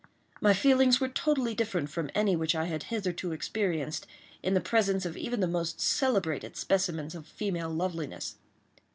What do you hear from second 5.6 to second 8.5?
celebrated specimens of female loveliness.